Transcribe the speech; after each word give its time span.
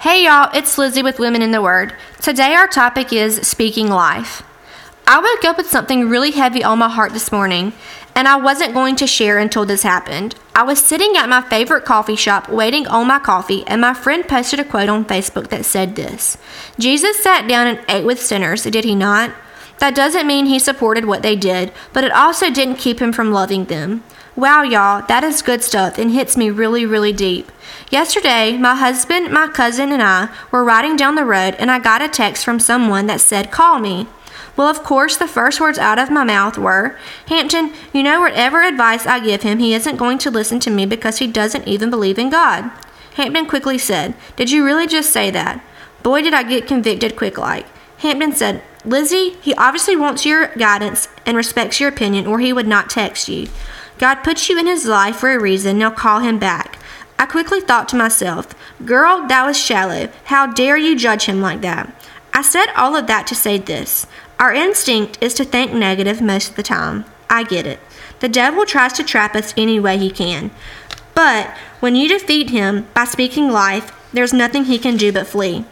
Hey 0.00 0.24
y'all, 0.24 0.48
it's 0.54 0.78
Lizzie 0.78 1.02
with 1.02 1.18
Women 1.18 1.42
in 1.42 1.50
the 1.50 1.60
Word. 1.60 1.92
Today 2.22 2.54
our 2.54 2.66
topic 2.66 3.12
is 3.12 3.46
speaking 3.46 3.88
life. 3.88 4.42
I 5.06 5.20
woke 5.20 5.44
up 5.44 5.58
with 5.58 5.68
something 5.68 6.08
really 6.08 6.30
heavy 6.30 6.64
on 6.64 6.78
my 6.78 6.88
heart 6.88 7.12
this 7.12 7.30
morning, 7.30 7.74
and 8.14 8.26
I 8.26 8.36
wasn't 8.36 8.72
going 8.72 8.96
to 8.96 9.06
share 9.06 9.38
until 9.38 9.66
this 9.66 9.82
happened. 9.82 10.36
I 10.54 10.62
was 10.62 10.82
sitting 10.82 11.18
at 11.18 11.28
my 11.28 11.42
favorite 11.42 11.84
coffee 11.84 12.16
shop 12.16 12.48
waiting 12.48 12.86
on 12.86 13.08
my 13.08 13.18
coffee, 13.18 13.62
and 13.66 13.82
my 13.82 13.92
friend 13.92 14.26
posted 14.26 14.58
a 14.58 14.64
quote 14.64 14.88
on 14.88 15.04
Facebook 15.04 15.48
that 15.48 15.66
said 15.66 15.96
this 15.96 16.38
Jesus 16.78 17.22
sat 17.22 17.46
down 17.46 17.66
and 17.66 17.84
ate 17.86 18.06
with 18.06 18.22
sinners, 18.22 18.62
did 18.62 18.84
he 18.84 18.94
not? 18.94 19.34
That 19.80 19.94
doesn't 19.94 20.26
mean 20.26 20.46
he 20.46 20.58
supported 20.58 21.04
what 21.04 21.20
they 21.20 21.36
did, 21.36 21.74
but 21.92 22.04
it 22.04 22.12
also 22.12 22.50
didn't 22.50 22.76
keep 22.76 23.02
him 23.02 23.12
from 23.12 23.32
loving 23.32 23.66
them. 23.66 24.02
Wow, 24.36 24.62
y'all, 24.62 25.04
that 25.08 25.24
is 25.24 25.42
good 25.42 25.62
stuff 25.62 25.98
and 25.98 26.12
hits 26.12 26.36
me 26.36 26.50
really, 26.50 26.86
really 26.86 27.12
deep. 27.12 27.50
Yesterday, 27.90 28.56
my 28.56 28.76
husband, 28.76 29.32
my 29.32 29.48
cousin, 29.48 29.90
and 29.90 30.00
I 30.00 30.28
were 30.52 30.62
riding 30.62 30.94
down 30.94 31.16
the 31.16 31.24
road 31.24 31.56
and 31.58 31.70
I 31.70 31.80
got 31.80 32.00
a 32.00 32.08
text 32.08 32.44
from 32.44 32.60
someone 32.60 33.06
that 33.06 33.20
said, 33.20 33.50
Call 33.50 33.80
me. 33.80 34.06
Well, 34.56 34.68
of 34.68 34.84
course, 34.84 35.16
the 35.16 35.26
first 35.26 35.60
words 35.60 35.78
out 35.78 35.98
of 35.98 36.10
my 36.10 36.22
mouth 36.22 36.58
were, 36.58 36.96
Hampton, 37.26 37.72
you 37.92 38.02
know, 38.02 38.20
whatever 38.20 38.62
advice 38.62 39.06
I 39.06 39.18
give 39.18 39.42
him, 39.42 39.58
he 39.58 39.74
isn't 39.74 39.96
going 39.96 40.18
to 40.18 40.30
listen 40.30 40.60
to 40.60 40.70
me 40.70 40.86
because 40.86 41.18
he 41.18 41.26
doesn't 41.26 41.66
even 41.66 41.90
believe 41.90 42.18
in 42.18 42.30
God. 42.30 42.70
Hampton 43.14 43.46
quickly 43.46 43.78
said, 43.78 44.14
Did 44.36 44.50
you 44.50 44.64
really 44.64 44.86
just 44.86 45.10
say 45.10 45.30
that? 45.32 45.64
Boy, 46.04 46.22
did 46.22 46.34
I 46.34 46.44
get 46.44 46.68
convicted 46.68 47.16
quick 47.16 47.36
like. 47.36 47.66
Hampton 47.98 48.32
said, 48.32 48.62
Lizzie, 48.84 49.36
he 49.42 49.54
obviously 49.54 49.96
wants 49.96 50.24
your 50.24 50.48
guidance 50.56 51.08
and 51.26 51.36
respects 51.36 51.80
your 51.80 51.88
opinion, 51.88 52.26
or 52.26 52.38
he 52.38 52.52
would 52.52 52.68
not 52.68 52.88
text 52.88 53.28
you. 53.28 53.48
God 54.00 54.24
put 54.24 54.48
you 54.48 54.58
in 54.58 54.66
his 54.66 54.86
life 54.86 55.16
for 55.16 55.30
a 55.30 55.38
reason, 55.38 55.76
now 55.76 55.90
call 55.90 56.20
him 56.20 56.38
back. 56.38 56.78
I 57.18 57.26
quickly 57.26 57.60
thought 57.60 57.86
to 57.90 57.96
myself, 57.96 58.54
Girl, 58.86 59.28
that 59.28 59.44
was 59.44 59.58
shallow. 59.58 60.08
How 60.24 60.46
dare 60.46 60.78
you 60.78 60.96
judge 60.96 61.26
him 61.26 61.42
like 61.42 61.60
that? 61.60 61.94
I 62.32 62.40
said 62.40 62.72
all 62.74 62.96
of 62.96 63.06
that 63.08 63.26
to 63.26 63.34
say 63.34 63.58
this. 63.58 64.06
Our 64.38 64.54
instinct 64.54 65.18
is 65.20 65.34
to 65.34 65.44
think 65.44 65.74
negative 65.74 66.22
most 66.22 66.48
of 66.48 66.56
the 66.56 66.62
time. 66.62 67.04
I 67.28 67.42
get 67.42 67.66
it. 67.66 67.78
The 68.20 68.28
devil 68.30 68.64
tries 68.64 68.94
to 68.94 69.04
trap 69.04 69.36
us 69.36 69.52
any 69.54 69.78
way 69.78 69.98
he 69.98 70.10
can. 70.10 70.50
But 71.14 71.48
when 71.80 71.94
you 71.94 72.08
defeat 72.08 72.48
him 72.48 72.88
by 72.94 73.04
speaking 73.04 73.50
life, 73.50 73.92
there's 74.14 74.32
nothing 74.32 74.64
he 74.64 74.78
can 74.78 74.96
do 74.96 75.12
but 75.12 75.26
flee. 75.26 75.66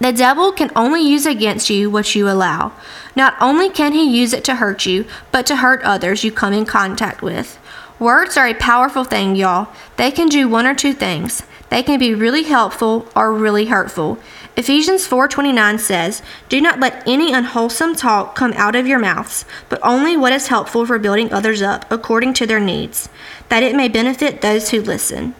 The 0.00 0.12
devil 0.12 0.52
can 0.52 0.70
only 0.74 1.02
use 1.02 1.24
against 1.24 1.70
you 1.70 1.88
what 1.88 2.14
you 2.14 2.28
allow. 2.28 2.72
Not 3.14 3.34
only 3.40 3.70
can 3.70 3.92
he 3.92 4.04
use 4.04 4.32
it 4.32 4.44
to 4.44 4.56
hurt 4.56 4.86
you, 4.86 5.06
but 5.30 5.46
to 5.46 5.56
hurt 5.56 5.82
others 5.82 6.24
you 6.24 6.32
come 6.32 6.52
in 6.52 6.66
contact 6.66 7.22
with. 7.22 7.58
Words 7.98 8.36
are 8.36 8.48
a 8.48 8.54
powerful 8.54 9.04
thing, 9.04 9.36
y'all. 9.36 9.68
They 9.96 10.10
can 10.10 10.28
do 10.28 10.48
one 10.48 10.66
or 10.66 10.74
two 10.74 10.92
things. 10.92 11.44
They 11.70 11.82
can 11.82 11.98
be 11.98 12.14
really 12.14 12.42
helpful 12.42 13.08
or 13.14 13.32
really 13.32 13.66
hurtful. 13.66 14.18
Ephesians 14.56 15.06
4:29 15.06 15.78
says, 15.78 16.22
"Do 16.48 16.60
not 16.60 16.80
let 16.80 17.02
any 17.06 17.32
unwholesome 17.32 17.96
talk 17.96 18.34
come 18.34 18.52
out 18.56 18.76
of 18.76 18.86
your 18.86 18.98
mouths, 18.98 19.44
but 19.68 19.80
only 19.82 20.16
what 20.16 20.32
is 20.32 20.48
helpful 20.48 20.86
for 20.86 20.98
building 20.98 21.32
others 21.32 21.62
up 21.62 21.84
according 21.90 22.34
to 22.34 22.46
their 22.46 22.60
needs, 22.60 23.08
that 23.48 23.62
it 23.62 23.74
may 23.74 23.88
benefit 23.88 24.40
those 24.40 24.70
who 24.70 24.80
listen." 24.80 25.34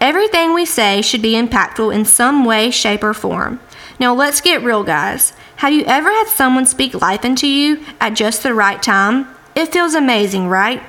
Everything 0.00 0.52
we 0.52 0.64
say 0.64 1.00
should 1.00 1.22
be 1.22 1.40
impactful 1.40 1.94
in 1.94 2.04
some 2.04 2.44
way, 2.44 2.70
shape, 2.72 3.04
or 3.04 3.14
form. 3.14 3.60
Now 3.98 4.14
let's 4.14 4.40
get 4.40 4.62
real, 4.62 4.84
guys. 4.84 5.32
Have 5.56 5.72
you 5.72 5.84
ever 5.84 6.10
had 6.10 6.28
someone 6.28 6.66
speak 6.66 7.00
life 7.00 7.24
into 7.24 7.46
you 7.46 7.84
at 8.00 8.14
just 8.14 8.42
the 8.42 8.54
right 8.54 8.82
time? 8.82 9.28
It 9.54 9.72
feels 9.72 9.94
amazing, 9.94 10.48
right? 10.48 10.82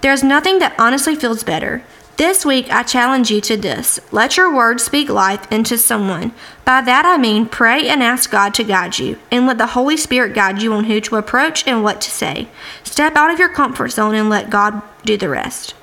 There's 0.00 0.22
nothing 0.22 0.58
that 0.58 0.78
honestly 0.78 1.14
feels 1.14 1.44
better. 1.44 1.82
This 2.16 2.44
week, 2.44 2.70
I 2.70 2.82
challenge 2.82 3.30
you 3.30 3.40
to 3.40 3.56
this 3.56 3.98
let 4.12 4.36
your 4.36 4.54
words 4.54 4.84
speak 4.84 5.08
life 5.08 5.50
into 5.50 5.78
someone. 5.78 6.32
By 6.66 6.82
that, 6.82 7.06
I 7.06 7.16
mean 7.16 7.46
pray 7.46 7.88
and 7.88 8.02
ask 8.02 8.30
God 8.30 8.52
to 8.54 8.64
guide 8.64 8.98
you, 8.98 9.18
and 9.30 9.46
let 9.46 9.56
the 9.56 9.68
Holy 9.68 9.96
Spirit 9.96 10.34
guide 10.34 10.60
you 10.60 10.74
on 10.74 10.84
who 10.84 11.00
to 11.00 11.16
approach 11.16 11.66
and 11.66 11.82
what 11.82 12.02
to 12.02 12.10
say. 12.10 12.48
Step 12.84 13.16
out 13.16 13.30
of 13.30 13.38
your 13.38 13.48
comfort 13.48 13.88
zone 13.88 14.14
and 14.14 14.28
let 14.28 14.50
God 14.50 14.82
do 15.02 15.16
the 15.16 15.30
rest. 15.30 15.74